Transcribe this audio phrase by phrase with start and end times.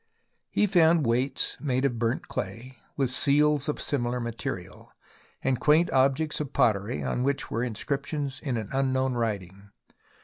[0.49, 4.91] He found weights made of burnt clay, with seals of similar material,
[5.43, 9.69] and quaint objects of pottery on which were inscriptions in an unknown writing.